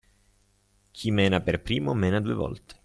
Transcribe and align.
Chi 0.89 1.11
mena 1.11 1.41
per 1.41 1.61
primo, 1.61 1.93
mena 1.93 2.19
due 2.19 2.33
volte. 2.33 2.79